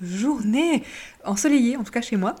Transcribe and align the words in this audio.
journée 0.00 0.82
ensoleillée, 1.24 1.76
en 1.76 1.84
tout 1.84 1.92
cas 1.92 2.00
chez 2.00 2.16
moi. 2.16 2.34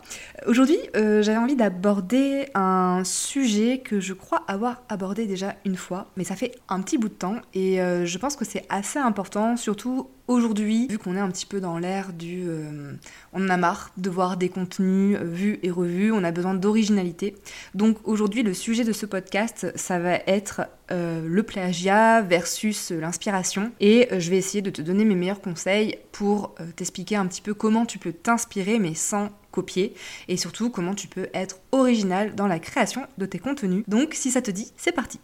Aujourd'hui, 0.46 0.78
euh, 0.96 1.22
j'avais 1.22 1.38
envie 1.38 1.56
d'aborder 1.56 2.48
un 2.54 3.02
sujet 3.04 3.78
que 3.78 4.00
je 4.00 4.12
crois 4.12 4.42
avoir 4.48 4.82
abordé 4.88 5.26
déjà 5.26 5.54
une 5.64 5.76
fois, 5.76 6.06
mais 6.16 6.24
ça 6.24 6.36
fait 6.36 6.52
un 6.68 6.80
petit 6.80 6.98
bout 6.98 7.08
de 7.08 7.14
temps 7.14 7.36
et 7.54 7.80
euh, 7.80 8.04
je 8.06 8.18
pense 8.18 8.36
que 8.36 8.44
c'est 8.44 8.64
assez 8.68 8.98
important, 8.98 9.56
surtout 9.56 10.08
aujourd'hui, 10.28 10.86
vu 10.88 10.98
qu'on 10.98 11.16
est 11.16 11.20
un 11.20 11.30
petit 11.30 11.46
peu 11.46 11.60
dans 11.60 11.78
l'ère 11.78 12.12
du 12.12 12.44
euh, 12.48 12.92
on 13.32 13.44
en 13.44 13.48
a 13.48 13.56
marre 13.56 13.90
de 13.96 14.10
voir 14.10 14.36
des 14.36 14.48
contenus 14.48 15.18
euh, 15.20 15.24
vus 15.24 15.58
et 15.62 15.70
revus, 15.70 16.12
on 16.12 16.24
a 16.24 16.30
besoin 16.30 16.54
d'originalité. 16.54 17.36
Donc 17.74 17.98
aujourd'hui, 18.04 18.42
le 18.42 18.54
sujet 18.54 18.84
de 18.84 18.92
ce 18.92 19.06
podcast, 19.06 19.72
ça 19.76 19.98
va 19.98 20.14
être 20.26 20.62
euh, 20.90 21.22
le 21.26 21.42
plagiat 21.42 22.22
versus 22.22 22.90
l'inspiration 22.90 23.72
et 23.80 24.08
je 24.10 24.30
vais 24.30 24.38
essayer 24.38 24.62
de 24.62 24.70
te 24.70 24.82
donner 24.82 25.04
mes 25.04 25.14
meilleurs 25.14 25.40
conseils 25.40 25.98
pour 26.12 26.54
t'expliquer 26.76 27.16
un 27.16 27.26
petit 27.26 27.42
peu 27.42 27.54
comment 27.54 27.86
tu 27.86 27.98
peux 27.98 28.12
t'inspirer 28.12 28.78
mais 28.78 28.94
sans 28.94 29.30
copier 29.50 29.94
et 30.28 30.36
surtout 30.36 30.70
comment 30.70 30.94
tu 30.94 31.08
peux 31.08 31.28
être 31.32 31.58
original 31.72 32.34
dans 32.34 32.46
la 32.46 32.58
création 32.58 33.06
de 33.18 33.26
tes 33.26 33.38
contenus. 33.38 33.84
Donc 33.88 34.14
si 34.14 34.30
ça 34.30 34.42
te 34.42 34.50
dit, 34.50 34.72
c'est 34.76 34.92
parti. 34.92 35.20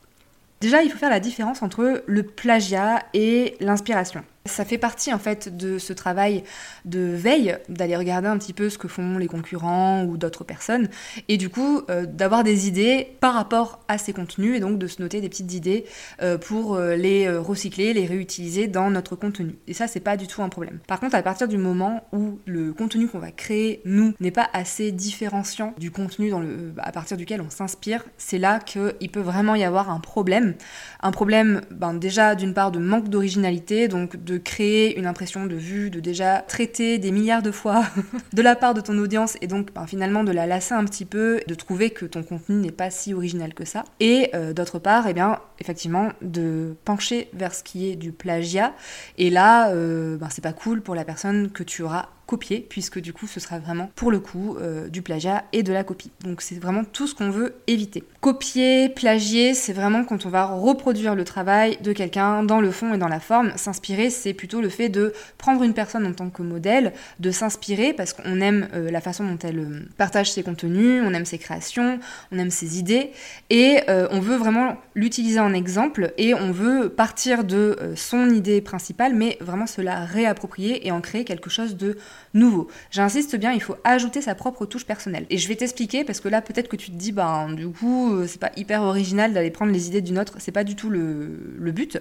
Déjà, 0.61 0.83
il 0.83 0.91
faut 0.91 0.99
faire 0.99 1.11
la 1.11 1.21
différence 1.21 1.63
entre 1.63 2.03
le 2.07 2.23
plagiat 2.23 3.03
et 3.15 3.57
l'inspiration. 3.61 4.23
Ça 4.51 4.65
fait 4.65 4.79
partie 4.79 5.13
en 5.13 5.19
fait 5.19 5.57
de 5.57 5.79
ce 5.79 5.93
travail 5.93 6.43
de 6.85 7.01
veille, 7.01 7.57
d'aller 7.69 7.97
regarder 7.97 8.29
un 8.29 8.39
petit 8.39 8.53
peu 8.53 8.69
ce 8.69 8.79
que 8.79 8.89
font 8.89 9.19
les 9.19 9.29
concurrents 9.29 10.05
ou 10.05 10.17
d'autres 10.17 10.45
personnes, 10.45 10.89
et 11.29 11.37
du 11.37 11.49
coup 11.49 11.83
euh, 11.89 12.07
d'avoir 12.07 12.45
des 12.45 12.69
idées 12.69 13.17
par 13.21 13.35
rapport 13.35 13.81
à 13.89 13.99
ces 13.99 14.13
contenus, 14.13 14.57
et 14.57 14.61
donc 14.61 14.79
de 14.79 14.87
se 14.87 15.01
noter 15.01 15.21
des 15.21 15.29
petites 15.29 15.55
idées 15.55 15.85
euh, 16.23 16.39
pour 16.39 16.75
euh, 16.75 16.97
les 16.97 17.31
recycler, 17.31 17.93
les 17.93 18.07
réutiliser 18.07 18.67
dans 18.67 18.91
notre 18.91 19.17
contenu. 19.17 19.57
Et 19.67 19.75
ça, 19.75 19.87
c'est 19.87 20.01
pas 20.01 20.17
du 20.17 20.27
tout 20.27 20.43
un 20.43 20.49
problème. 20.49 20.79
Par 20.87 21.01
contre, 21.01 21.15
à 21.15 21.23
partir 21.23 21.49
du 21.49 21.57
moment 21.57 22.05
où 22.13 22.39
le 22.47 22.73
contenu 22.73 23.09
qu'on 23.09 23.19
va 23.19 23.31
créer, 23.31 23.81
nous, 23.85 24.15
n'est 24.21 24.31
pas 24.31 24.49
assez 24.53 24.93
différenciant 24.93 25.75
du 25.79 25.91
contenu 25.91 26.33
à 26.79 26.93
partir 26.93 27.17
duquel 27.17 27.41
on 27.41 27.51
s'inspire, 27.51 28.05
c'est 28.19 28.39
là 28.39 28.59
qu'il 28.59 29.11
peut 29.11 29.21
vraiment 29.21 29.55
y 29.55 29.65
avoir 29.65 29.91
un 29.91 30.01
problème. 30.01 30.55
Un 31.03 31.11
problème, 31.13 31.61
ben, 31.71 31.95
déjà 31.95 32.35
d'une 32.35 32.55
part 32.55 32.71
de 32.71 32.79
manque 32.79 33.09
d'originalité, 33.09 33.89
donc 33.89 34.23
de 34.23 34.39
créer 34.41 34.99
une 34.99 35.07
impression 35.07 35.47
de 35.47 35.55
vue, 35.55 35.91
de 35.91 36.01
déjà 36.01 36.41
traiter 36.41 36.99
des 36.99 37.13
milliards 37.13 37.43
de 37.43 37.51
fois 37.51 37.85
de 38.33 38.43
la 38.43 38.57
part 38.57 38.75
de 38.75 38.81
ton 38.81 38.99
audience 38.99 39.37
et 39.41 39.47
donc 39.47 39.73
ben, 39.73 39.87
finalement 39.87 40.25
de 40.25 40.33
la 40.33 40.47
lasser 40.47 40.75
un 40.75 40.85
petit 40.85 41.05
peu, 41.05 41.41
de 41.47 41.55
trouver 41.55 41.91
que 41.91 42.07
ton 42.07 42.23
contenu 42.23 42.57
n'est 42.57 42.73
pas 42.73 42.91
si 42.91 43.15
original 43.15 43.55
que 43.55 43.65
ça. 43.65 43.85
Et 44.01 44.31
euh, 44.35 44.53
d'autre 44.53 44.79
part, 44.79 45.07
eh 45.09 45.15
bien, 45.15 45.39
effectivement, 45.59 46.11
de 46.23 46.75
pencher 46.85 47.29
vers 47.33 47.55
ce 47.55 47.63
qui 47.63 47.91
est 47.91 47.97
du 47.97 48.13
plagiat. 48.13 48.75
Et 49.19 49.31
là, 49.31 49.71
euh, 49.71 50.17
ben, 50.17 50.29
c'est 50.31 50.43
pas 50.43 50.53
cool 50.53 50.81
pour 50.81 50.95
la 50.95 51.05
personne 51.05 51.51
que 51.51 51.63
tu 51.63 51.83
auras 51.83 52.09
copier, 52.31 52.65
puisque 52.69 53.01
du 53.01 53.13
coup 53.13 53.27
ce 53.27 53.41
sera 53.41 53.59
vraiment 53.59 53.91
pour 53.97 54.13
le 54.13 54.21
coup 54.21 54.57
euh, 54.61 54.87
du 54.89 55.03
plagiat 55.03 55.43
et 55.53 55.65
de 55.65 55.73
la 55.73 55.83
copie. 55.83 56.13
Donc 56.23 56.43
c'est 56.43 56.61
vraiment 56.61 56.85
tout 56.85 57.09
ce 57.09 57.15
qu'on 57.17 57.31
veut 57.31 57.57
éviter. 57.67 58.05
Copier, 58.21 58.89
plagier, 58.89 59.53
c'est 59.53 59.73
vraiment 59.73 60.05
quand 60.05 60.27
on 60.27 60.29
va 60.29 60.45
reproduire 60.45 61.17
le 61.17 61.25
travail 61.25 61.77
de 61.83 61.93
quelqu'un 61.93 62.45
dans 62.45 62.61
le 62.61 62.71
fond 62.71 62.95
et 62.95 62.99
dans 62.99 63.09
la 63.09 63.19
forme. 63.19 63.51
S'inspirer, 63.57 64.11
c'est 64.11 64.33
plutôt 64.33 64.61
le 64.61 64.69
fait 64.69 64.89
de 64.89 65.13
prendre 65.39 65.65
une 65.65 65.75
personne 65.75 66.07
en 66.07 66.13
tant 66.13 66.31
que 66.31 66.43
modèle, 66.43 66.93
de 67.19 67.33
s'inspirer 67.33 67.95
parce 67.95 68.13
qu'on 68.13 68.41
aime 68.41 68.69
euh, 68.75 68.93
la 68.93 69.01
façon 69.01 69.25
dont 69.25 69.39
elle 69.43 69.59
euh, 69.59 69.89
partage 69.97 70.31
ses 70.31 70.45
contenus, 70.45 71.03
on 71.05 71.13
aime 71.13 71.25
ses 71.25 71.39
créations, 71.39 71.99
on 72.31 72.39
aime 72.39 72.51
ses 72.51 72.79
idées, 72.79 73.11
et 73.49 73.81
on 73.89 74.21
veut 74.21 74.37
vraiment 74.37 74.77
l'utiliser 74.95 75.41
en 75.41 75.53
exemple 75.53 76.13
et 76.17 76.33
on 76.35 76.53
veut 76.53 76.91
partir 76.91 77.43
de 77.43 77.77
son 77.97 78.31
idée 78.31 78.61
principale, 78.61 79.15
mais 79.15 79.37
vraiment 79.41 79.67
se 79.67 79.81
la 79.81 80.05
réapproprier 80.05 80.87
et 80.87 80.93
en 80.93 81.01
créer 81.01 81.25
quelque 81.25 81.51
chose 81.51 81.77
de 81.77 81.97
nouveau. 82.35 82.69
J'insiste 82.91 83.37
bien, 83.37 83.53
il 83.53 83.63
faut 83.63 83.77
ajouter 83.85 84.21
sa 84.23 84.35
propre 84.35 84.67
touche 84.67 84.87
personnelle. 84.87 85.27
Et 85.31 85.39
je 85.39 85.49
vais 85.49 85.57
t'expliquer 85.57 86.05
parce 86.05 86.21
que 86.21 86.29
là, 86.29 86.43
peut-être 86.43 86.69
que 86.69 86.77
tu 86.77 86.91
te 86.91 86.97
dis, 86.97 87.13
ben, 87.13 87.53
du 87.53 87.69
coup, 87.69 88.15
euh, 88.15 88.27
c'est 88.27 88.41
pas 88.41 88.53
hyper 88.57 88.83
original 88.83 89.33
d'aller 89.33 89.51
prendre 89.51 89.73
les 89.73 89.89
idées 89.89 90.01
d'une 90.01 90.19
autre, 90.19 90.35
c'est 90.39 90.53
pas 90.53 90.65
du 90.65 90.77
tout 90.77 90.91
le, 90.91 91.71
but. 91.73 91.99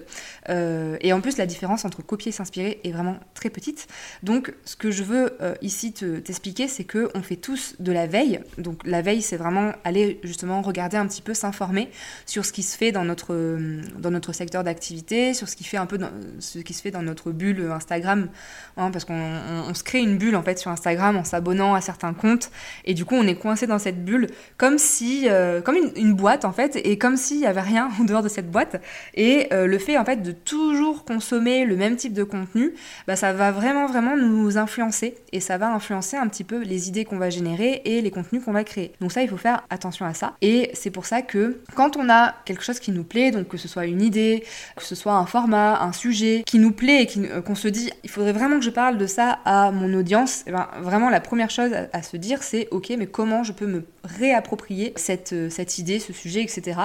Euh, 0.48 0.96
et 1.00 1.12
en 1.12 1.20
plus, 1.20 1.36
la 1.38 1.46
différence 1.46 1.84
entre 1.84 2.02
copier 2.02 2.30
et 2.30 2.32
s'inspirer 2.32 2.80
est 2.82 2.90
vraiment 2.90 3.18
très 3.34 3.50
petite. 3.50 3.86
Donc, 4.22 4.52
ce 4.64 4.76
que 4.76 4.90
je 4.90 5.02
veux 5.02 5.36
euh, 5.40 5.54
ici 5.62 5.92
t'expliquer, 5.92 6.68
c'est 6.68 6.84
que 6.84 7.10
on 7.14 7.22
fait 7.22 7.36
tous 7.36 7.76
de 7.78 7.92
la 7.92 8.06
veille. 8.06 8.40
Donc, 8.58 8.80
la 8.84 9.02
veille, 9.02 9.22
c'est 9.22 9.36
vraiment 9.36 9.72
aller 9.84 10.20
justement 10.24 10.62
regarder 10.62 10.96
un 10.96 11.06
petit 11.06 11.22
peu, 11.22 11.34
s'informer 11.34 11.90
sur 12.26 12.44
ce 12.44 12.52
qui 12.52 12.62
se 12.62 12.76
fait 12.76 12.92
dans 12.92 13.04
notre, 13.04 13.58
dans 13.98 14.10
notre 14.10 14.32
secteur 14.32 14.64
d'activité, 14.64 15.34
sur 15.34 15.48
ce 15.48 15.56
qui 15.56 15.64
fait 15.64 15.76
un 15.76 15.86
peu 15.86 15.98
ce 16.38 16.58
qui 16.58 16.74
se 16.74 16.82
fait 16.82 16.90
dans 16.90 17.02
notre 17.02 17.30
bulle 17.32 17.70
Instagram, 17.70 18.28
hein, 18.76 18.90
parce 18.90 19.04
qu'on 19.04 19.74
se 19.74 19.82
crée 19.82 20.00
une 20.00 20.09
bulle 20.18 20.36
en 20.36 20.42
fait 20.42 20.58
sur 20.58 20.70
Instagram 20.70 21.16
en 21.16 21.24
s'abonnant 21.24 21.74
à 21.74 21.80
certains 21.80 22.12
comptes. 22.12 22.50
Et 22.84 22.94
du 22.94 23.04
coup 23.04 23.14
on 23.14 23.26
est 23.26 23.34
coincé 23.34 23.66
dans 23.66 23.78
cette 23.78 24.04
bulle 24.04 24.28
comme 24.56 24.78
si 24.78 25.28
euh, 25.28 25.60
comme 25.60 25.76
une, 25.96 26.14
boîte 26.14 26.44
en 26.44 26.52
fait 26.52 26.76
et 26.76 26.98
comme 26.98 27.16
s'il 27.16 27.38
y 27.38 27.46
avait 27.46 27.60
rien 27.60 27.88
en 28.00 28.04
dehors 28.04 28.22
de 28.22 28.28
cette 28.28 28.50
boîte. 28.50 28.80
Et 29.14 29.48
euh, 29.52 29.66
le 29.66 29.78
fait 29.78 29.98
en 29.98 30.04
fait 30.04 30.22
de 30.22 30.32
toujours 30.32 31.04
consommer 31.04 31.64
le 31.64 31.76
même 31.76 31.96
type 31.96 32.12
de 32.12 32.24
contenu 32.24 32.74
bah, 33.06 33.16
ça 33.16 33.32
va 33.32 33.52
vraiment 33.52 33.86
vraiment 33.86 34.16
nous 34.16 34.58
influencer. 34.58 35.16
Et 35.32 35.40
ça 35.40 35.58
va 35.58 35.72
influencer 35.72 36.16
un 36.16 36.28
petit 36.28 36.44
peu 36.44 36.62
les 36.62 36.88
idées 36.88 37.04
qu'on 37.04 37.18
va 37.18 37.30
générer 37.30 37.82
et 37.84 38.00
les 38.00 38.10
contenus 38.10 38.44
qu'on 38.44 38.52
va 38.52 38.64
créer. 38.64 38.92
Donc 39.00 39.12
ça 39.12 39.22
il 39.22 39.28
faut 39.28 39.36
faire 39.36 39.64
attention 39.70 40.06
à 40.06 40.14
ça. 40.14 40.34
Et 40.42 40.70
c'est 40.74 40.90
pour 40.90 41.06
ça 41.06 41.22
que 41.22 41.60
quand 41.74 41.96
on 41.96 42.08
a 42.08 42.34
quelque 42.44 42.62
chose 42.62 42.80
qui 42.80 42.90
nous 42.92 43.04
plaît 43.04 43.30
donc 43.30 43.48
que 43.48 43.56
ce 43.56 43.68
soit 43.68 43.86
une 43.86 44.02
idée 44.02 44.44
que 44.76 44.84
ce 44.84 44.94
soit 44.94 45.14
un 45.14 45.26
format 45.26 45.80
un 45.80 45.92
sujet 45.92 46.42
qui 46.46 46.58
nous 46.58 46.72
plaît 46.72 47.02
et 47.02 47.08
euh, 47.18 47.42
qu'on 47.42 47.54
se 47.54 47.68
dit 47.68 47.90
il 48.04 48.10
faudrait 48.10 48.32
vraiment 48.32 48.58
que 48.58 48.64
je 48.64 48.70
parle 48.70 48.98
de 48.98 49.06
ça 49.06 49.38
à 49.44 49.70
mon 49.70 49.92
audience, 50.00 50.42
eh 50.46 50.50
ben, 50.50 50.68
vraiment 50.80 51.10
la 51.10 51.20
première 51.20 51.50
chose 51.50 51.70
à, 51.92 52.02
se 52.02 52.16
dire, 52.16 52.42
c'est 52.42 52.68
ok, 52.70 52.92
mais 52.98 53.06
comment 53.06 53.44
je 53.44 53.52
peux 53.52 53.66
me 53.66 53.84
réapproprier 54.04 54.92
cette, 54.96 55.32
euh, 55.32 55.48
idée, 55.78 56.00
ce 56.00 56.12
sujet, 56.12 56.42
etc. 56.42 56.80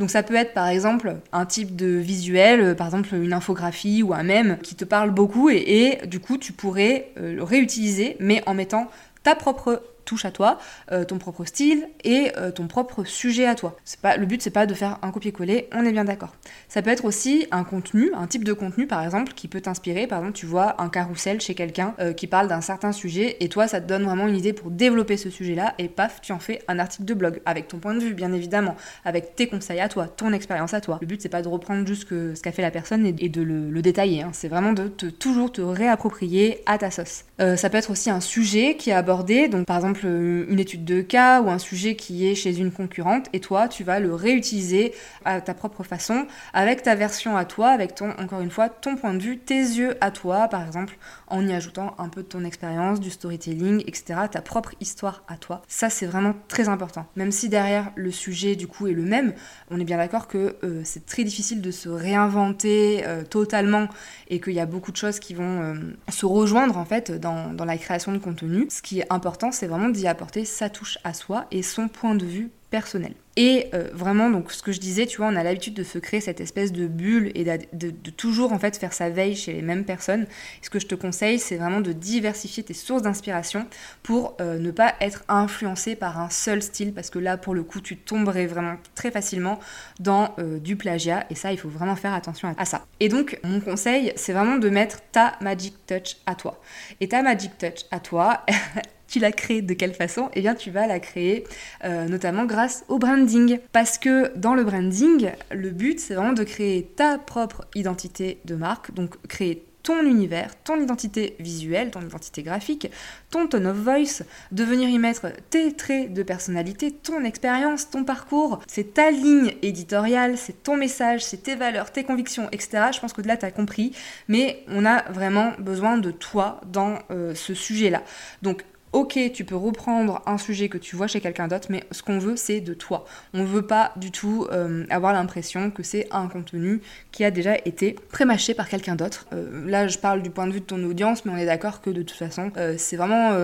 Donc 0.00 0.10
ça 0.10 0.22
peut 0.22 0.34
être 0.34 0.54
par 0.54 0.66
exemple 0.66 1.16
un 1.32 1.46
type 1.46 1.76
de 1.76 1.86
visuel, 1.86 2.60
euh, 2.60 2.74
par 2.74 2.88
exemple 2.88 3.14
une 3.14 3.32
infographie 3.32 4.02
ou 4.02 4.12
un 4.12 4.24
mème 4.24 4.58
qui 4.62 4.74
te 4.74 4.84
parle 4.84 5.10
beaucoup 5.10 5.50
et, 5.50 5.98
du 6.06 6.18
coup 6.18 6.38
tu 6.38 6.52
pourrais 6.52 7.10
euh, 7.18 7.34
le 7.34 7.42
réutiliser, 7.42 8.16
mais 8.18 8.42
en 8.46 8.54
mettant 8.54 8.90
ta 9.22 9.34
propre 9.34 9.82
touche 10.04 10.24
à 10.24 10.30
toi, 10.30 10.58
euh, 10.92 11.04
ton 11.04 11.18
propre 11.18 11.44
style 11.44 11.88
et 12.04 12.32
euh, 12.36 12.50
ton 12.50 12.66
propre 12.66 13.04
sujet 13.04 13.46
à 13.46 13.54
toi. 13.54 13.76
C'est 13.84 14.00
pas, 14.00 14.16
le 14.16 14.26
but, 14.26 14.42
c'est 14.42 14.50
pas 14.50 14.66
de 14.66 14.74
faire 14.74 14.98
un 15.02 15.10
copier-coller, 15.10 15.68
on 15.72 15.84
est 15.84 15.92
bien 15.92 16.04
d'accord. 16.04 16.34
Ça 16.68 16.82
peut 16.82 16.90
être 16.90 17.04
aussi 17.04 17.46
un 17.50 17.64
contenu, 17.64 18.12
un 18.14 18.26
type 18.26 18.44
de 18.44 18.52
contenu 18.52 18.86
par 18.86 19.02
exemple, 19.02 19.32
qui 19.34 19.48
peut 19.48 19.60
t'inspirer. 19.60 20.06
Par 20.06 20.18
exemple, 20.18 20.36
tu 20.36 20.46
vois 20.46 20.80
un 20.80 20.88
carrousel 20.88 21.40
chez 21.40 21.54
quelqu'un 21.54 21.94
euh, 22.00 22.12
qui 22.12 22.26
parle 22.26 22.48
d'un 22.48 22.60
certain 22.60 22.92
sujet 22.92 23.36
et 23.40 23.48
toi, 23.48 23.68
ça 23.68 23.80
te 23.80 23.86
donne 23.86 24.04
vraiment 24.04 24.26
une 24.26 24.36
idée 24.36 24.52
pour 24.52 24.70
développer 24.70 25.16
ce 25.16 25.30
sujet-là 25.30 25.74
et 25.78 25.88
paf, 25.88 26.20
tu 26.20 26.32
en 26.32 26.38
fais 26.38 26.62
un 26.68 26.78
article 26.78 27.04
de 27.04 27.14
blog 27.14 27.40
avec 27.44 27.68
ton 27.68 27.78
point 27.78 27.94
de 27.94 28.00
vue, 28.00 28.14
bien 28.14 28.32
évidemment, 28.32 28.76
avec 29.04 29.34
tes 29.34 29.46
conseils 29.46 29.80
à 29.80 29.88
toi, 29.88 30.06
ton 30.08 30.32
expérience 30.32 30.74
à 30.74 30.80
toi. 30.80 30.98
Le 31.00 31.06
but, 31.06 31.20
c'est 31.20 31.28
pas 31.28 31.42
de 31.42 31.48
reprendre 31.48 31.86
juste 31.86 32.08
ce 32.08 32.40
qu'a 32.40 32.52
fait 32.52 32.62
la 32.62 32.70
personne 32.70 33.06
et, 33.06 33.12
de 33.12 33.42
le, 33.42 33.82
détailler. 33.82 34.22
Hein. 34.22 34.30
C'est 34.32 34.48
vraiment 34.48 34.72
de 34.72 34.88
toujours 34.88 35.52
te 35.52 35.60
réapproprier 35.60 36.62
à 36.66 36.78
ta 36.78 36.90
sauce. 36.90 37.24
ça 37.38 37.70
peut 37.70 37.78
être 37.78 37.90
aussi 37.90 38.10
un 38.10 38.20
sujet 38.20 38.76
qui 38.76 38.90
est 38.90 38.94
abordé, 38.94 39.48
donc 39.48 39.66
par 39.66 39.76
exemple, 39.76 39.93
exemple 39.94 40.50
une 40.50 40.58
étude 40.58 40.84
de 40.84 41.02
cas 41.02 41.40
ou 41.40 41.50
un 41.50 41.58
sujet 41.58 41.94
qui 41.94 42.26
est 42.26 42.34
chez 42.34 42.58
une 42.58 42.72
concurrente 42.72 43.26
et 43.32 43.40
toi 43.40 43.68
tu 43.68 43.84
vas 43.84 44.00
le 44.00 44.14
réutiliser 44.14 44.92
à 45.24 45.40
ta 45.40 45.54
propre 45.54 45.84
façon 45.84 46.26
avec 46.52 46.82
ta 46.82 46.94
version 46.94 47.36
à 47.36 47.44
toi, 47.44 47.68
avec 47.68 47.94
ton 47.94 48.10
encore 48.18 48.40
une 48.40 48.50
fois 48.50 48.68
ton 48.68 48.96
point 48.96 49.14
de 49.14 49.22
vue, 49.22 49.38
tes 49.38 49.54
yeux 49.54 49.96
à 50.00 50.10
toi 50.10 50.48
par 50.48 50.66
exemple 50.66 50.96
en 51.28 51.46
y 51.46 51.52
ajoutant 51.52 51.94
un 51.98 52.08
peu 52.08 52.22
de 52.22 52.28
ton 52.28 52.44
expérience, 52.44 53.00
du 53.00 53.10
storytelling, 53.10 53.82
etc. 53.86 54.20
Ta 54.30 54.42
propre 54.42 54.72
histoire 54.80 55.22
à 55.28 55.36
toi. 55.36 55.62
Ça 55.68 55.90
c'est 55.90 56.06
vraiment 56.06 56.34
très 56.48 56.68
important. 56.68 57.06
Même 57.16 57.30
si 57.30 57.48
derrière 57.48 57.92
le 57.94 58.10
sujet 58.10 58.56
du 58.56 58.66
coup 58.66 58.88
est 58.88 58.92
le 58.92 59.04
même, 59.04 59.32
on 59.70 59.78
est 59.78 59.84
bien 59.84 59.98
d'accord 59.98 60.26
que 60.26 60.56
euh, 60.64 60.80
c'est 60.84 61.06
très 61.06 61.24
difficile 61.24 61.60
de 61.60 61.70
se 61.70 61.88
réinventer 61.88 63.04
euh, 63.06 63.22
totalement 63.22 63.88
et 64.28 64.40
qu'il 64.40 64.54
y 64.54 64.60
a 64.60 64.66
beaucoup 64.66 64.90
de 64.90 64.96
choses 64.96 65.20
qui 65.20 65.34
vont 65.34 65.62
euh, 65.62 65.74
se 66.08 66.26
rejoindre 66.26 66.76
en 66.78 66.84
fait 66.84 67.12
dans, 67.12 67.52
dans 67.52 67.64
la 67.64 67.76
création 67.76 68.12
de 68.12 68.18
contenu. 68.18 68.66
Ce 68.70 68.82
qui 68.82 69.00
est 69.00 69.12
important, 69.12 69.52
c'est 69.52 69.66
vraiment 69.66 69.83
d'y 69.88 70.06
apporter 70.06 70.44
sa 70.44 70.68
touche 70.68 70.98
à 71.04 71.14
soi 71.14 71.46
et 71.50 71.62
son 71.62 71.88
point 71.88 72.14
de 72.14 72.26
vue 72.26 72.50
personnel. 72.74 73.14
Et 73.36 73.68
euh, 73.72 73.88
vraiment, 73.92 74.30
donc 74.30 74.50
ce 74.50 74.62
que 74.62 74.72
je 74.72 74.80
disais, 74.80 75.06
tu 75.06 75.18
vois, 75.18 75.26
on 75.26 75.36
a 75.36 75.44
l'habitude 75.44 75.74
de 75.74 75.84
se 75.84 75.98
créer 75.98 76.20
cette 76.20 76.40
espèce 76.40 76.72
de 76.72 76.88
bulle 76.88 77.30
et 77.36 77.44
de, 77.44 77.90
toujours 78.10 78.52
en 78.52 78.58
fait 78.58 78.76
faire 78.76 78.92
sa 78.92 79.10
veille 79.10 79.36
chez 79.36 79.52
les 79.52 79.62
mêmes 79.62 79.84
personnes. 79.84 80.26
ce 80.60 80.70
que 80.70 80.80
je 80.80 80.86
te 80.86 80.96
conseille, 80.96 81.38
c'est 81.38 81.56
vraiment 81.56 81.80
de 81.80 81.92
diversifier 81.92 82.62
tes 82.64 82.74
sources 82.74 83.02
d'inspiration 83.02 83.66
pour 84.02 84.36
euh, 84.40 84.58
ne 84.58 84.72
pas 84.72 84.94
être 85.00 85.22
influencé 85.28 85.94
par 85.94 86.20
un 86.20 86.30
seul 86.30 86.62
style, 86.62 86.92
parce 86.92 87.10
que 87.10 87.20
là, 87.20 87.36
pour 87.36 87.54
le 87.54 87.62
coup, 87.62 87.80
tu 87.80 87.96
tomberais 87.96 88.46
vraiment 88.46 88.76
très 88.96 89.12
facilement 89.12 89.60
dans 90.00 90.34
euh, 90.40 90.58
du 90.58 90.74
plagiat. 90.74 91.26
Et 91.30 91.36
ça, 91.36 91.52
il 91.52 91.58
faut 91.58 91.68
vraiment 91.68 91.94
faire 91.94 92.12
attention 92.12 92.54
à 92.56 92.64
ça. 92.64 92.84
Et 92.98 93.08
donc, 93.08 93.38
mon 93.44 93.60
conseil, 93.60 94.12
c'est 94.16 94.32
vraiment 94.32 94.56
de 94.56 94.68
mettre 94.68 94.98
ta 95.12 95.34
magic 95.40 95.74
touch 95.86 96.16
à 96.26 96.34
toi. 96.34 96.60
Et 97.00 97.08
ta 97.08 97.22
magic 97.22 97.56
touch 97.58 97.84
à 97.92 98.00
toi, 98.00 98.44
tu 99.08 99.18
la 99.18 99.32
crées 99.32 99.62
de 99.62 99.74
quelle 99.74 99.94
façon 99.94 100.30
Eh 100.34 100.40
bien, 100.40 100.54
tu 100.54 100.70
vas 100.70 100.86
la 100.86 101.00
créer 101.00 101.44
euh, 101.84 102.06
notamment 102.08 102.44
grâce 102.44 102.84
au 102.88 102.98
branding. 102.98 103.58
Parce 103.72 103.98
que 103.98 104.36
dans 104.36 104.54
le 104.54 104.64
branding, 104.64 105.30
le 105.52 105.70
but, 105.70 106.00
c'est 106.00 106.14
vraiment 106.14 106.32
de 106.32 106.44
créer 106.44 106.84
ta 106.96 107.18
propre 107.18 107.66
identité 107.74 108.40
de 108.44 108.54
marque, 108.54 108.92
donc 108.94 109.16
créer 109.28 109.64
ton 109.84 110.02
univers, 110.02 110.50
ton 110.64 110.80
identité 110.80 111.36
visuelle, 111.38 111.90
ton 111.90 112.00
identité 112.00 112.42
graphique, 112.42 112.90
ton 113.30 113.46
tone 113.46 113.66
of 113.66 113.76
voice, 113.76 114.24
de 114.50 114.64
venir 114.64 114.88
y 114.88 114.98
mettre 114.98 115.28
tes 115.50 115.72
traits 115.72 116.12
de 116.12 116.22
personnalité, 116.22 116.90
ton 116.90 117.22
expérience, 117.22 117.90
ton 117.90 118.02
parcours, 118.02 118.60
c'est 118.66 118.94
ta 118.94 119.10
ligne 119.10 119.54
éditoriale, 119.60 120.38
c'est 120.38 120.62
ton 120.62 120.76
message, 120.78 121.22
c'est 121.22 121.42
tes 121.42 121.54
valeurs, 121.54 121.92
tes 121.92 122.02
convictions, 122.02 122.48
etc. 122.50 122.86
Je 122.94 123.00
pense 123.00 123.12
que 123.12 123.20
de 123.20 123.28
là, 123.28 123.36
tu 123.36 123.44
as 123.44 123.50
compris, 123.50 123.92
mais 124.26 124.64
on 124.68 124.86
a 124.86 125.02
vraiment 125.12 125.52
besoin 125.58 125.98
de 125.98 126.10
toi 126.10 126.62
dans 126.66 126.98
euh, 127.10 127.34
ce 127.34 127.52
sujet-là. 127.52 128.02
Donc, 128.40 128.64
Ok, 128.94 129.18
tu 129.34 129.44
peux 129.44 129.56
reprendre 129.56 130.22
un 130.24 130.38
sujet 130.38 130.68
que 130.68 130.78
tu 130.78 130.94
vois 130.94 131.08
chez 131.08 131.20
quelqu'un 131.20 131.48
d'autre, 131.48 131.66
mais 131.68 131.82
ce 131.90 132.00
qu'on 132.00 132.20
veut, 132.20 132.36
c'est 132.36 132.60
de 132.60 132.74
toi. 132.74 133.04
On 133.32 133.40
ne 133.40 133.44
veut 133.44 133.66
pas 133.66 133.90
du 133.96 134.12
tout 134.12 134.46
euh, 134.52 134.86
avoir 134.88 135.12
l'impression 135.12 135.72
que 135.72 135.82
c'est 135.82 136.06
un 136.12 136.28
contenu 136.28 136.80
qui 137.10 137.24
a 137.24 137.32
déjà 137.32 137.56
été 137.64 137.96
prémâché 138.12 138.54
par 138.54 138.68
quelqu'un 138.68 138.94
d'autre. 138.94 139.26
Euh, 139.32 139.68
là, 139.68 139.88
je 139.88 139.98
parle 139.98 140.22
du 140.22 140.30
point 140.30 140.46
de 140.46 140.52
vue 140.52 140.60
de 140.60 140.64
ton 140.64 140.80
audience, 140.84 141.24
mais 141.24 141.32
on 141.32 141.36
est 141.36 141.44
d'accord 141.44 141.80
que 141.80 141.90
de 141.90 142.02
toute 142.02 142.16
façon, 142.16 142.52
euh, 142.56 142.76
c'est 142.78 142.94
vraiment 142.94 143.36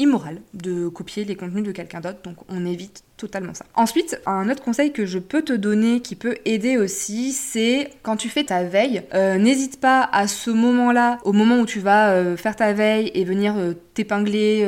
immoral 0.00 0.40
de 0.52 0.88
copier 0.88 1.24
les 1.24 1.36
contenus 1.36 1.62
de 1.62 1.70
quelqu'un 1.70 2.00
d'autre, 2.00 2.20
donc 2.24 2.38
on 2.48 2.66
évite 2.66 3.04
ça. 3.54 3.64
Ensuite, 3.74 4.20
un 4.26 4.48
autre 4.48 4.62
conseil 4.62 4.92
que 4.92 5.06
je 5.06 5.18
peux 5.18 5.42
te 5.42 5.52
donner 5.52 6.00
qui 6.00 6.14
peut 6.14 6.36
aider 6.44 6.76
aussi, 6.76 7.32
c'est 7.32 7.90
quand 8.02 8.16
tu 8.16 8.28
fais 8.28 8.44
ta 8.44 8.64
veille, 8.64 9.02
euh, 9.14 9.38
n'hésite 9.38 9.80
pas 9.80 10.08
à 10.12 10.26
ce 10.26 10.50
moment-là, 10.50 11.18
au 11.24 11.32
moment 11.32 11.58
où 11.58 11.66
tu 11.66 11.80
vas 11.80 12.12
euh, 12.12 12.36
faire 12.36 12.56
ta 12.56 12.72
veille 12.72 13.10
et 13.14 13.24
venir 13.24 13.54
euh, 13.56 13.74
t'épingler 13.94 14.66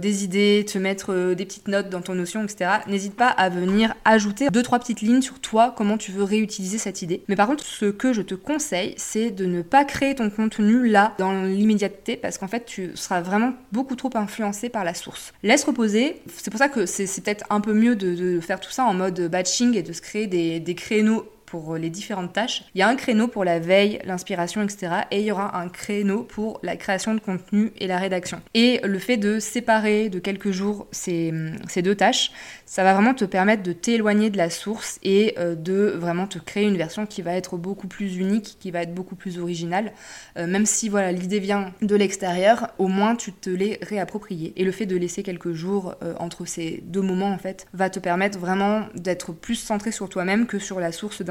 des 0.00 0.24
idées, 0.24 0.64
te 0.66 0.78
mettre 0.78 1.34
des 1.34 1.44
petites 1.44 1.68
notes 1.68 1.90
dans 1.90 2.00
ton 2.00 2.14
notion, 2.14 2.42
etc. 2.42 2.70
N'hésite 2.88 3.14
pas 3.14 3.28
à 3.28 3.50
venir 3.50 3.94
ajouter 4.06 4.48
deux 4.50 4.62
trois 4.62 4.78
petites 4.78 5.02
lignes 5.02 5.20
sur 5.20 5.40
toi, 5.40 5.74
comment 5.76 5.98
tu 5.98 6.10
veux 6.10 6.22
réutiliser 6.22 6.78
cette 6.78 7.02
idée. 7.02 7.22
Mais 7.28 7.36
par 7.36 7.48
contre, 7.48 7.64
ce 7.64 7.86
que 7.86 8.14
je 8.14 8.22
te 8.22 8.34
conseille, 8.34 8.94
c'est 8.96 9.30
de 9.30 9.44
ne 9.44 9.60
pas 9.60 9.84
créer 9.84 10.14
ton 10.14 10.30
contenu 10.30 10.88
là 10.88 11.14
dans 11.18 11.42
l'immédiateté 11.42 12.16
parce 12.16 12.38
qu'en 12.38 12.48
fait, 12.48 12.64
tu 12.64 12.92
seras 12.94 13.20
vraiment 13.20 13.52
beaucoup 13.72 13.94
trop 13.94 14.10
influencé 14.14 14.70
par 14.70 14.84
la 14.84 14.94
source. 14.94 15.34
Laisse 15.42 15.64
reposer. 15.64 16.22
C'est 16.34 16.50
pour 16.50 16.58
ça 16.58 16.68
que 16.68 16.86
c'est 16.86 17.22
peut-être 17.22 17.44
un 17.50 17.60
peu 17.60 17.72
mieux 17.76 17.96
de, 17.96 18.40
faire 18.40 18.60
tout 18.60 18.70
ça 18.70 18.84
en 18.84 18.94
mode 18.94 19.28
batching 19.28 19.76
et 19.76 19.82
de 19.82 19.92
se 19.92 20.02
créer 20.02 20.26
des, 20.26 20.74
créneaux 20.74 21.26
pour 21.46 21.76
les 21.76 21.90
différentes 21.90 22.32
tâches. 22.32 22.64
Il 22.74 22.78
y 22.78 22.82
a 22.82 22.88
un 22.88 22.96
créneau 22.96 23.28
pour 23.28 23.44
la 23.44 23.58
veille, 23.58 24.00
l'inspiration, 24.04 24.62
etc. 24.62 24.88
Et 25.10 25.20
il 25.20 25.26
y 25.26 25.32
aura 25.32 25.58
un 25.58 25.68
créneau 25.68 26.24
pour 26.24 26.58
la 26.62 26.76
création 26.76 27.14
de 27.14 27.20
contenu 27.20 27.72
et 27.78 27.86
la 27.86 27.98
rédaction. 27.98 28.40
Et 28.54 28.80
le 28.84 28.98
fait 28.98 29.16
de 29.16 29.38
séparer 29.38 30.08
de 30.08 30.18
quelques 30.18 30.50
jours 30.50 30.86
ces, 30.90 31.32
ces 31.68 31.82
deux 31.82 31.94
tâches, 31.94 32.32
ça 32.66 32.82
va 32.82 32.94
vraiment 32.94 33.14
te 33.14 33.24
permettre 33.24 33.62
de 33.62 33.72
t'éloigner 33.72 34.30
de 34.30 34.36
la 34.36 34.50
source 34.50 34.98
et 35.02 35.34
euh, 35.38 35.54
de 35.54 35.94
vraiment 35.96 36.26
te 36.26 36.38
créer 36.38 36.64
une 36.64 36.76
version 36.76 37.06
qui 37.06 37.22
va 37.22 37.34
être 37.34 37.56
beaucoup 37.56 37.88
plus 37.88 38.16
unique, 38.16 38.56
qui 38.60 38.70
va 38.70 38.82
être 38.82 38.94
beaucoup 38.94 39.14
plus 39.14 39.38
originale. 39.38 39.92
Euh, 40.36 40.46
même 40.46 40.66
si 40.66 40.88
voilà 40.88 41.12
l'idée 41.12 41.38
vient 41.38 41.72
de 41.82 41.94
l'extérieur, 41.94 42.68
au 42.78 42.88
moins 42.88 43.14
tu 43.14 43.32
te 43.32 43.50
l'es 43.50 43.78
réapproprié. 43.82 44.52
Et 44.56 44.64
le 44.64 44.72
fait 44.72 44.86
de 44.86 44.96
laisser 44.96 45.22
quelques 45.22 45.52
jours 45.52 45.94
euh, 46.02 46.14
entre 46.18 46.44
ces 46.44 46.82
deux 46.86 47.02
moments 47.02 47.30
en 47.30 47.38
fait 47.38 47.66
va 47.72 47.90
te 47.90 47.98
permettre 47.98 48.38
vraiment 48.38 48.86
d'être 48.94 49.32
plus 49.32 49.54
centré 49.54 49.92
sur 49.92 50.08
toi-même 50.08 50.46
que 50.46 50.58
sur 50.58 50.80
la 50.80 50.92
source 50.92 51.22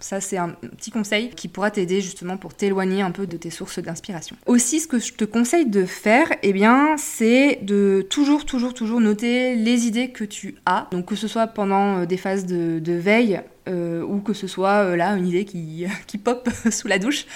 Ça 0.00 0.20
c'est 0.20 0.36
un 0.36 0.50
petit 0.50 0.90
conseil 0.90 1.30
qui 1.30 1.48
pourra 1.48 1.70
t'aider 1.70 2.00
justement 2.00 2.36
pour 2.36 2.54
t'éloigner 2.54 3.02
un 3.02 3.10
peu 3.10 3.26
de 3.26 3.36
tes 3.36 3.50
sources 3.50 3.78
d'inspiration. 3.78 4.36
Aussi 4.46 4.80
ce 4.80 4.86
que 4.86 4.98
je 4.98 5.12
te 5.12 5.24
conseille 5.24 5.66
de 5.66 5.84
faire, 5.84 6.28
eh 6.42 6.52
bien 6.52 6.96
c'est 6.96 7.58
de 7.62 8.06
toujours 8.08 8.44
toujours 8.44 8.74
toujours 8.74 9.00
noter 9.00 9.54
les 9.54 9.86
idées 9.86 10.10
que 10.10 10.24
tu 10.24 10.56
as. 10.66 10.88
Donc 10.90 11.06
que 11.06 11.16
ce 11.16 11.28
soit 11.28 11.46
pendant 11.46 11.98
euh, 11.98 12.06
des 12.06 12.16
phases 12.16 12.46
de, 12.46 12.92
veille 12.92 13.40
euh, 13.68 14.02
ou 14.02 14.20
que 14.20 14.32
ce 14.32 14.46
soit 14.46 14.84
euh, 14.84 14.96
là 14.96 15.14
une 15.16 15.26
idée 15.26 15.44
qui, 15.44 15.86
qui 16.06 16.18
pop 16.18 16.48
sous 16.70 16.88
la 16.88 16.98
douche, 16.98 17.26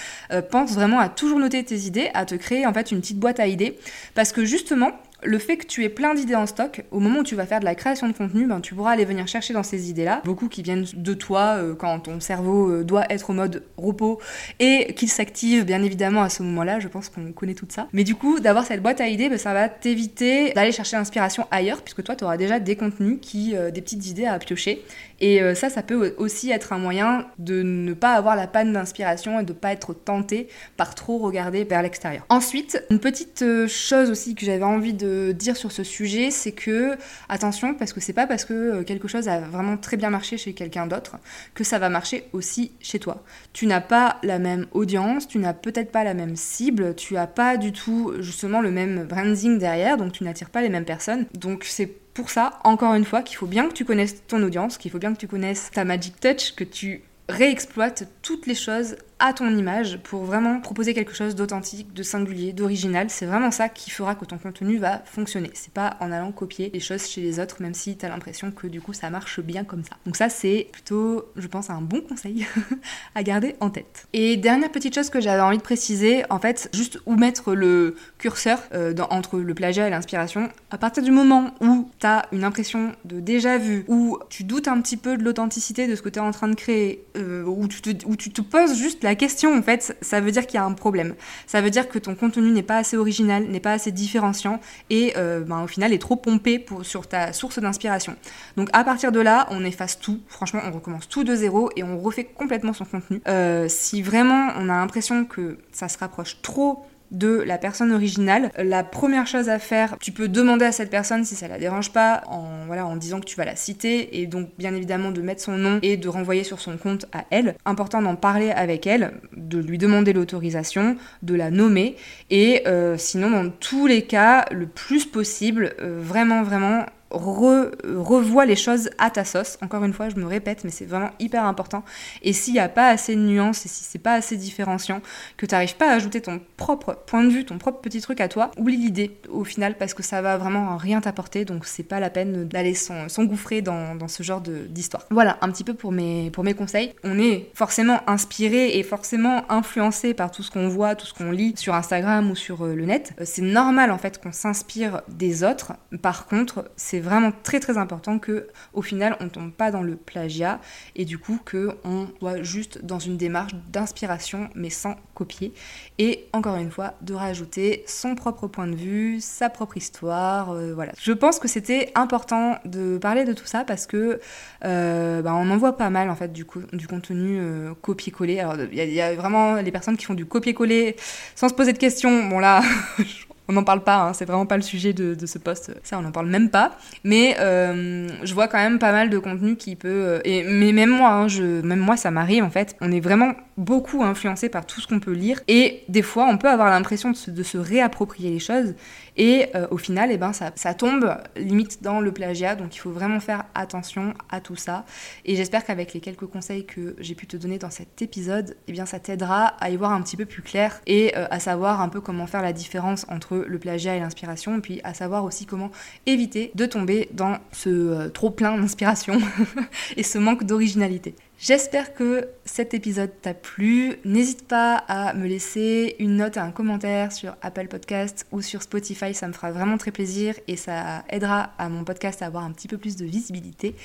pense 0.51 0.75
vraiment 0.75 0.99
à 0.99 1.09
toujours 1.09 1.39
noter 1.39 1.65
tes 1.65 1.79
idées, 1.79 2.11
à 2.15 2.25
te 2.25 2.35
créer 2.35 2.67
en 2.67 2.73
fait 2.73 2.91
une 2.91 3.01
petite 3.01 3.19
boîte 3.19 3.41
à 3.41 3.47
idées, 3.47 3.79
parce 4.15 4.33
que 4.33 4.45
justement 4.45 4.93
le 5.23 5.39
fait 5.39 5.57
que 5.57 5.67
tu 5.67 5.85
aies 5.85 5.89
plein 5.89 6.15
d'idées 6.15 6.35
en 6.35 6.47
stock, 6.47 6.85
au 6.91 7.01
moment 7.01 7.21
où 7.21 7.23
tu 7.23 7.35
vas 7.35 7.47
faire 7.47 7.61
de 7.61 7.65
la 7.65 7.75
création 7.75 8.07
de 8.09 8.13
contenu, 8.13 8.47
ben, 8.47 8.61
tu 8.61 8.75
pourras 8.75 8.93
aller 8.93 9.05
venir 9.05 9.27
chercher 9.27 9.55
dans 9.55 9.63
ces 9.63 9.89
idées-là, 9.91 10.21
beaucoup 10.25 10.49
qui 10.49 10.63
viennent 10.63 10.87
de 10.95 11.15
toi 11.15 11.57
euh, 11.57 11.75
quand 11.75 12.01
ton 12.01 12.21
cerveau 12.21 12.71
euh, 12.71 12.85
doit 12.85 13.05
être 13.11 13.31
au 13.31 13.33
mode 13.33 13.63
repos 13.77 14.21
et 14.61 14.93
qu'il 14.95 15.09
s'active 15.09 15.65
bien 15.65 15.83
évidemment 15.83 16.23
à 16.23 16.29
ce 16.29 16.43
moment-là, 16.43 16.81
je 16.81 16.89
pense 16.89 17.09
qu'on 17.09 17.33
connaît 17.33 17.55
tout 17.55 17.67
ça. 17.69 17.89
Mais 17.93 18.05
du 18.05 18.15
coup, 18.15 18.41
d'avoir 18.41 18.65
cette 18.65 18.83
boîte 18.83 19.01
à 19.01 19.09
idées, 19.09 19.29
ben, 19.29 19.39
ça 19.39 19.55
va 19.55 19.69
t'éviter 19.69 20.53
d'aller 20.53 20.73
chercher 20.73 20.97
l'inspiration 20.97 21.47
ailleurs, 21.51 21.83
puisque 21.83 22.03
toi, 22.03 22.15
tu 22.15 22.25
auras 22.25 22.37
déjà 22.37 22.61
des 22.61 22.77
contenus, 22.77 23.19
qui, 23.21 23.57
euh, 23.57 23.71
des 23.71 23.81
petites 23.81 24.07
idées 24.07 24.27
à 24.27 24.39
piocher. 24.39 24.85
Et 25.19 25.41
ça, 25.55 25.71
ça 25.71 25.83
peut 25.83 26.15
aussi 26.19 26.51
être 26.51 26.75
un 26.75 26.79
moyen 26.79 27.27
de 27.39 27.63
ne 27.63 27.95
pas 27.95 28.13
avoir 28.13 28.37
la 28.37 28.47
panne 28.47 28.75
d'inspiration 28.75 29.41
et 29.41 29.45
de 29.45 29.55
ne 29.55 29.59
pas 29.59 29.73
être 29.73 29.95
tenté 29.95 30.47
par 30.77 30.95
trop 30.95 31.17
regarder 31.17 31.65
vers 31.65 31.81
l'extérieur. 31.81 32.27
Ensuite, 32.29 32.85
une 32.91 32.99
petite 32.99 33.43
chose 33.67 34.11
aussi 34.11 34.35
que 34.35 34.45
j'avais 34.45 34.63
envie 34.63 34.93
de 34.93 35.06
dire 35.33 35.57
sur 35.57 35.73
ce 35.73 35.85
sujet, 35.85 36.31
c'est 36.31 36.53
que 36.53 36.97
attention, 37.29 37.75
parce 37.75 37.93
que 37.93 38.01
c'est 38.01 38.13
pas 38.13 38.27
parce 38.27 38.45
que 38.45 38.55
euh, 38.55 38.83
quelque 38.83 39.09
chose 39.09 39.29
a 39.29 39.41
vraiment 39.41 39.77
très 39.77 39.97
bien 39.97 40.11
marché 40.11 40.39
chez 40.39 40.53
quelqu'un 40.53 40.87
d'autre 40.87 41.17
que 41.55 41.65
ça 41.65 41.79
va 41.79 41.89
marcher 41.89 42.25
aussi 42.33 42.73
chez 42.81 42.99
toi. 42.99 43.25
Tu 43.53 43.67
n'as 43.67 43.81
pas 43.81 44.19
la 44.23 44.39
même 44.39 44.67
audience, 44.73 45.29
tu 45.29 45.39
n'as 45.39 45.55
peut-être 45.55 45.93
pas 45.93 46.05
la 46.05 46.15
même 46.15 46.37
cible, 46.37 46.95
tu 46.95 47.17
as 47.17 47.27
pas 47.27 47.57
du 47.57 47.73
tout 47.73 48.13
justement 48.21 48.61
le 48.61 48.71
même 48.71 49.05
branding 49.05 49.59
derrière, 49.59 49.97
donc 49.97 50.13
tu 50.13 50.25
n'attires 50.25 50.51
pas 50.51 50.63
les 50.63 50.69
mêmes 50.69 50.85
personnes. 50.85 51.27
Donc 51.35 51.65
c'est 51.65 51.87
pour 51.87 52.31
ça, 52.31 52.59
encore 52.65 52.95
une 52.95 53.05
fois, 53.05 53.23
qu'il 53.23 53.37
faut 53.37 53.47
bien 53.47 53.69
que 53.69 53.75
tu 53.75 53.85
connaisses 53.85 54.27
ton 54.27 54.43
audience, 54.43 54.79
qu'il 54.79 54.91
faut 54.91 54.99
bien 54.99 55.13
que 55.13 55.19
tu 55.19 55.29
connaisses 55.29 55.71
ta 55.71 55.85
magic 55.85 56.19
touch, 56.19 56.55
que 56.55 56.65
tu 56.65 57.03
réexploites 57.29 58.09
toutes 58.23 58.47
les 58.47 58.55
choses 58.55 58.97
à 59.19 59.33
ton 59.33 59.49
image 59.57 59.99
pour 60.03 60.25
vraiment 60.25 60.61
proposer 60.61 60.93
quelque 60.93 61.15
chose 61.15 61.35
d'authentique, 61.35 61.95
de 61.95 62.03
singulier, 62.03 62.53
d'original. 62.53 63.09
C'est 63.09 63.25
vraiment 63.25 63.51
ça 63.51 63.69
qui 63.69 63.91
fera 63.91 64.15
que 64.15 64.27
ton 64.27 64.37
contenu 64.37 64.77
va 64.77 65.03
fonctionner. 65.07 65.51
C'est 65.55 65.73
pas 65.73 65.97
en 66.01 66.13
allant 66.13 66.33
copier 66.33 66.71
les 66.73 66.81
choses 66.81 67.07
chez 67.07 67.23
les 67.23 67.41
autres, 67.41 67.63
même 67.63 67.73
si 67.73 67.97
tu 67.97 68.05
as 68.05 68.11
l'impression 68.11 68.51
que 68.51 68.67
du 68.67 68.81
coup 68.81 68.93
ça 68.93 69.09
marche 69.09 69.41
bien 69.41 69.65
comme 69.65 69.85
ça. 69.85 69.97
Donc 70.05 70.17
ça 70.17 70.29
c'est 70.29 70.69
plutôt, 70.71 71.25
je 71.37 71.47
pense, 71.47 71.71
un 71.71 71.81
bon 71.81 72.03
conseil 72.03 72.47
à 73.15 73.23
garder 73.23 73.57
en 73.61 73.71
tête. 73.71 74.07
Et 74.13 74.37
dernière 74.37 74.71
petite 74.71 74.95
chose 74.95 75.09
que 75.09 75.21
j'avais 75.21 75.41
envie 75.41 75.59
de 75.59 75.63
préciser, 75.63 76.25
en 76.29 76.39
fait, 76.39 76.69
juste 76.75 77.01
où 77.07 77.17
mettre 77.17 77.55
le 77.55 77.97
curseur 78.19 78.61
euh, 78.75 78.95
entre 79.11 79.39
le 79.39 79.55
plagiat 79.55 79.87
et 79.87 79.91
l'inspiration. 79.91 80.51
À 80.71 80.79
partir 80.79 81.03
du 81.03 81.11
moment 81.11 81.55
où 81.61 81.89
tu 81.99 82.07
as 82.07 82.27
une 82.33 82.45
impression 82.45 82.93
de 83.05 83.21
déjà 83.21 83.57
vu, 83.57 83.85
où 83.89 84.19
tu 84.29 84.45
doutes 84.45 84.69
un 84.69 84.81
petit 84.83 84.99
peu 84.99 85.17
de 85.17 85.23
l'authenticité 85.23 85.87
de 85.87 85.95
ce 85.95 86.03
que 86.03 86.09
tu 86.11 86.19
es 86.19 86.23
en 86.23 86.33
train 86.33 86.49
de 86.49 86.55
créer, 86.55 87.05
euh, 87.17 87.45
où, 87.45 87.67
tu 87.67 87.81
te, 87.81 88.07
où 88.07 88.17
tu 88.17 88.31
te 88.31 88.43
poses 88.43 88.77
juste 88.77 89.06
la 89.07 89.15
question, 89.15 89.57
en 89.57 89.63
fait, 89.63 89.97
ça 90.01 90.21
veut 90.21 90.33
dire 90.33 90.47
qu'il 90.47 90.57
y 90.57 90.61
a 90.61 90.65
un 90.65 90.73
problème. 90.73 91.15
Ça 91.47 91.61
veut 91.61 91.71
dire 91.71 91.89
que 91.89 92.01
ton 92.01 92.17
contenu 92.17 92.51
n'est 92.51 92.65
pas 92.65 92.79
assez 92.79 92.97
original, 92.97 93.45
n'est 93.45 93.61
pas 93.61 93.73
assez 93.73 93.93
différenciant 93.93 94.61
et 94.91 95.15
euh, 95.17 95.45
ben, 95.45 95.63
au 95.63 95.69
final 95.69 95.93
est 95.93 95.99
trop 95.99 96.17
pompé 96.17 96.67
sur 96.83 97.07
ta 97.07 97.33
source 97.33 97.61
d'inspiration. 97.61 98.17
Donc 98.57 98.69
à 98.73 98.83
partir 98.83 99.13
de 99.13 99.21
là, 99.21 99.47
on 99.51 99.65
efface 99.65 100.01
tout. 100.01 100.19
Franchement, 100.27 100.61
on 100.67 100.73
recommence 100.73 101.09
tout 101.09 101.23
de 101.23 101.37
zéro 101.37 101.71
et 101.77 101.85
on 101.85 102.01
refait 102.01 102.25
complètement 102.25 102.73
son 102.73 102.85
contenu. 102.85 103.23
Euh, 103.29 103.69
si 103.69 104.03
vraiment 104.03 104.49
on 104.59 104.69
a 104.69 104.75
l'impression 104.75 105.25
que 105.25 105.59
ça 105.71 105.89
se 105.89 105.99
rapproche 105.99 106.43
trop 106.43 106.85
de 107.11 107.43
la 107.43 107.59
personne 107.59 107.93
originale. 107.93 108.51
La 108.59 108.85
première 108.85 109.27
chose 109.27 109.49
à 109.49 109.59
faire, 109.59 109.97
tu 110.01 110.13
peux 110.13 110.29
demander 110.29 110.65
à 110.65 110.73
cette 110.73 110.91
personne 110.91 111.25
si 111.25 111.35
ça 111.35 111.49
la 111.49 111.59
dérange 111.59 111.93
pas 111.93 112.23
en, 112.27 112.67
voilà, 112.67 112.87
en 112.87 112.97
disant 112.97 113.21
que 113.21 113.27
tu 113.27 113.37
vas 113.37 113.45
la 113.45 113.57
citer 113.57 114.21
et 114.21 114.27
donc 114.27 114.49
bien 114.59 114.75
évidemment 114.75 115.11
de 115.11 115.23
mettre 115.23 115.43
son 115.43 115.57
nom 115.57 115.79
et 115.83 115.97
de 115.97 116.09
renvoyer 116.09 116.45
sur 116.45 116.61
son 116.61 116.77
compte 116.77 117.07
à 117.13 117.25
elle. 117.31 117.55
Important 117.65 118.03
d'en 118.03 118.17
parler 118.17 118.51
avec 118.51 118.87
elle, 118.87 119.13
de 119.37 119.59
lui 119.59 119.79
demander 119.79 120.13
l'autorisation, 120.13 120.97
de 121.23 121.35
la 121.35 121.51
nommer 121.51 121.97
et 122.31 122.63
euh, 122.67 122.97
sinon 122.97 123.31
dans 123.31 123.51
tous 123.51 123.87
les 123.87 124.03
cas, 124.03 124.47
le 124.51 124.67
plus 124.67 125.05
possible, 125.05 125.75
euh, 125.81 126.01
vraiment 126.03 126.43
vraiment 126.43 126.87
revois 127.19 128.47
les 128.47 128.57
choses 128.57 128.91
à 128.99 129.11
ta 129.11 129.25
sauce. 129.25 129.59
Encore 129.63 129.85
une 129.85 129.93
fois, 129.93 130.09
je 130.09 130.17
me 130.17 130.27
répète, 130.27 130.65
mais 130.65 130.71
c'est 130.71 130.85
vraiment 130.85 131.11
hyper 131.19 131.45
important. 131.45 131.85
Et 132.23 132.33
s'il 132.33 132.55
n'y 132.55 132.61
a 132.61 132.69
pas 132.69 132.89
assez 132.89 133.15
de 133.15 133.21
nuances 133.21 133.65
et 133.67 133.69
si 133.69 133.85
c'est 133.85 133.99
pas 133.99 134.15
assez 134.15 134.37
différenciant, 134.37 135.01
que 135.37 135.47
tu 135.47 135.55
n'arrives 135.55 135.77
pas 135.77 135.91
à 135.91 135.95
ajouter 135.95 136.21
ton 136.21 136.41
propre 136.57 136.99
point 137.07 137.25
de 137.25 137.29
vue, 137.29 137.45
ton 137.45 137.59
propre 137.59 137.81
petit 137.81 138.01
truc 138.01 138.21
à 138.21 138.29
toi, 138.29 138.51
oublie 138.57 138.77
l'idée 138.77 139.17
au 139.29 139.45
final 139.45 139.77
parce 139.77 139.95
que 139.95 140.03
ça 140.03 140.23
va 140.23 140.37
vraiment 140.37 140.77
rien 140.77 141.01
t'apporter. 141.01 141.45
Donc 141.45 141.67
c'est 141.67 141.83
pas 141.83 142.01
la 142.01 142.11
peine 142.11 142.47
d'aller 142.49 142.75
s'engouffrer 142.75 143.63
dans, 143.63 144.09
ce 144.09 144.23
genre 144.23 144.41
d'histoire. 144.41 145.05
Voilà, 145.11 145.39
un 145.41 145.51
petit 145.51 145.65
peu 145.65 145.75
pour 145.75 145.93
mes, 145.93 146.31
pour 146.31 146.45
mes 146.45 146.55
conseils. 146.55 146.95
On 147.05 147.19
est 147.19 147.51
forcément 147.55 148.01
inspiré 148.07 148.79
et 148.79 148.83
forcément 148.83 149.51
influencé 149.51 150.15
par 150.15 150.31
tout 150.31 150.43
ce 150.43 150.51
qu'on 150.51 150.69
voit, 150.69 150.95
tout 150.95 151.07
ce 151.07 151.15
qu'on 151.15 151.31
lit 151.31 151.55
sur 151.57 151.75
Instagram 151.75 152.31
ou 152.31 152.37
sur 152.37 152.65
euh, 152.65 152.75
le 152.75 152.85
net. 152.85 153.13
Euh, 153.21 153.25
c'est 153.25 153.43
normal 153.43 153.91
en 153.91 153.99
fait 153.99 154.21
qu'on 154.21 154.33
s'inspire 154.33 155.03
des 155.09 155.45
autres. 155.45 155.73
Par 156.03 156.27
contre, 156.27 156.71
c'est 156.77 157.01
vraiment 157.07 157.33
très 157.43 157.61
très 157.61 157.79
important 157.79 158.19
que 158.19 158.49
au 158.75 158.83
final 158.83 159.17
on 159.21 159.29
tombe 159.29 159.53
pas 159.53 159.71
dans 159.71 159.83
le 159.83 159.97
plagiat 159.97 160.61
et 160.95 161.05
du 161.05 161.19
coup 161.19 161.41
que 161.45 161.77
on 161.85 162.09
soit 162.19 162.43
juste 162.43 162.85
dans 162.85 162.99
une 162.99 163.17
démarche 163.17 163.55
d'inspiration 163.71 164.51
mais 164.55 164.71
sans 164.71 164.97
copier 165.15 165.55
et 165.99 166.27
encore 166.33 166.57
une 166.57 166.71
fois 166.71 166.95
de 167.01 167.15
rajouter 167.15 167.85
son 167.87 168.15
propre 168.15 168.47
point 168.49 168.67
de 168.67 168.75
vue, 168.75 169.21
sa 169.21 169.49
propre 169.49 169.77
histoire, 169.77 170.51
euh, 170.51 170.75
voilà. 170.75 170.93
Je 171.01 171.13
pense 171.13 171.39
que 171.39 171.49
c'était 171.49 171.91
important 171.95 172.59
de 172.65 172.99
parler 172.99 173.25
de 173.25 173.33
tout 173.33 173.47
ça 173.47 173.65
parce 173.65 173.87
que 173.87 174.21
euh, 174.65 175.23
bah, 175.23 175.35
on 175.35 175.51
en 175.51 175.57
voit 175.57 175.77
pas 175.77 175.91
mal 175.91 176.11
en 176.11 176.17
fait 176.17 176.33
du, 176.33 176.47
du 176.73 176.87
contenu 176.87 177.39
euh, 177.41 177.73
copier-coller. 177.81 178.41
Alors 178.41 178.57
il 178.71 178.79
y, 178.79 178.95
y, 178.95 179.01
a 179.01 179.15
vraiment 179.15 179.57
les 179.57 179.73
personnes 179.73 179.97
qui 179.97 180.05
font 180.05 180.15
du 180.15 180.27
copier-coller 180.27 180.97
sans 181.35 181.49
se 181.49 181.55
poser 181.55 181.73
de 181.73 181.79
questions. 181.79 182.29
Bon 182.29 182.39
là, 182.39 182.63
on 183.49 183.53
n'en 183.53 183.65
parle 183.65 183.83
pas, 183.83 183.99
hein, 183.99 184.13
c'est 184.13 184.25
vraiment 184.25 184.47
pas 184.47 184.57
le 184.57 184.63
sujet 184.63 184.93
de, 184.93 185.15
ce 185.27 185.39
poste, 185.39 185.73
ça 185.83 185.99
on 185.99 186.03
n'en 186.03 186.13
parle 186.13 186.27
même 186.27 186.51
pas. 186.51 186.73
Mais 187.05 187.37
euh, 187.39 188.09
je 188.25 188.35
vois 188.35 188.49
quand 188.49 188.59
même 188.59 188.79
pas 188.79 188.93
mal 188.93 189.11
de 189.11 189.19
contenu 189.19 189.57
qui 189.57 189.77
peut. 189.77 189.89
Euh, 189.89 190.21
et, 190.25 190.43
mais 190.45 190.73
même 190.73 190.91
moi, 190.91 191.11
hein, 191.11 191.27
même 191.63 191.79
moi 191.79 191.97
ça 191.97 192.11
m'arrive 192.11 192.45
en 192.45 192.51
fait. 192.51 192.77
On 192.81 192.91
est 192.91 193.01
vraiment 193.01 193.33
beaucoup 193.57 194.03
influencé 194.03 194.49
par 194.49 194.67
tout 194.67 194.81
ce 194.81 194.87
qu'on 194.87 195.01
peut 195.01 195.13
lire. 195.13 195.41
Et 195.49 195.85
des 195.89 196.03
fois, 196.03 196.27
on 196.29 196.39
peut 196.39 196.49
avoir 196.49 196.71
l'impression 196.71 197.11
de 197.11 197.43
se, 197.43 197.59
réapproprier 197.59 198.31
les 198.31 198.39
choses. 198.39 198.75
Et 199.17 199.47
euh, 199.55 199.67
au 199.71 199.79
final, 199.79 200.11
eh 200.13 200.19
ben, 200.19 200.33
ça, 200.33 200.75
tombe 200.75 201.17
limite 201.37 201.83
dans 201.83 202.01
le 202.01 202.13
plagiat. 202.13 202.55
Donc 202.55 202.77
il 202.77 202.79
faut 202.79 202.91
vraiment 202.91 203.21
faire 203.21 203.45
attention 203.55 204.15
à 204.31 204.41
tout 204.41 204.57
ça. 204.57 204.85
Et 205.25 205.37
j'espère 205.37 205.65
qu'avec 205.65 205.95
les 205.95 206.01
quelques 206.01 206.27
conseils 206.27 206.67
que 206.67 206.97
j'ai 206.99 207.15
pu 207.15 207.27
te 207.27 207.37
donner 207.37 207.59
dans 207.59 207.71
cet 207.71 208.03
épisode, 208.03 208.57
eh 208.69 208.73
bien, 208.73 208.87
ça 208.87 208.99
t'aidera 208.99 209.47
à 209.61 209.71
y 209.71 209.77
voir 209.77 209.93
un 209.93 210.03
petit 210.03 210.17
peu 210.17 210.27
plus 210.27 210.43
clair 210.43 210.81
et 210.87 211.15
à 211.15 211.41
savoir 211.41 211.81
un 211.81 211.89
peu 211.89 212.01
comment 212.01 212.27
faire 212.27 212.43
la 212.43 212.53
différence 212.53 213.07
entre 213.09 213.37
le 213.37 213.59
plagiat 213.59 213.97
et 213.97 214.01
l'inspiration, 214.01 214.61
puis 214.61 214.81
à 214.85 214.95
savoir 214.95 215.25
aussi 215.25 215.47
comment 215.47 215.71
éviter 216.07 216.51
de 216.55 216.67
tomber 216.67 217.09
dans 217.13 217.39
ce 217.53 217.69
euh, 217.69 218.09
trop 218.09 218.31
plein 218.31 218.57
d'inspiration 218.57 219.19
et 219.97 220.03
ce 220.03 220.19
manque 220.19 220.45
d'originalité. 220.45 221.15
J'espère 221.39 221.93
que 221.93 222.29
cet 222.47 222.73
épisode 222.73 223.11
t'a 223.21 223.35
plu. 223.35 223.97
N'hésite 224.05 224.49
pas 224.49 224.77
à 224.89 225.13
me 225.13 225.27
laisser 225.27 225.95
une 225.99 226.17
note 226.17 226.39
et 226.39 226.41
un 226.41 226.51
commentaire 226.51 227.13
sur 227.13 227.37
Apple 227.43 227.69
Podcast 227.69 228.27
ou 228.33 228.41
sur 228.41 228.63
Spotify, 228.63 229.13
ça 229.13 229.29
me 229.29 229.35
fera 229.35 229.51
vraiment 229.51 229.77
très 229.77 229.91
plaisir 229.91 230.35
et 230.49 230.57
ça 230.57 231.05
aidera 231.11 231.51
à 231.59 231.69
mon 231.69 231.85
podcast 231.85 232.23
à 232.23 232.27
avoir 232.27 232.45
un 232.45 232.53
petit 232.53 232.69
peu 232.69 232.79
plus 232.79 232.97
de 232.97 233.05
visibilité. 233.05 233.77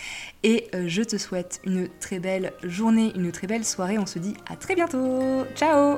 Et 0.43 0.67
euh, 0.73 0.85
je 0.87 1.03
te 1.03 1.17
souhaite 1.17 1.59
une 1.65 1.89
très 1.99 2.19
belle 2.19 2.53
journée, 2.63 3.11
une 3.15 3.31
très 3.31 3.47
belle 3.47 3.65
soirée. 3.65 3.97
On 3.97 4.05
se 4.05 4.19
dit 4.19 4.33
à 4.49 4.55
très 4.55 4.75
bientôt. 4.75 5.45
Ciao 5.55 5.97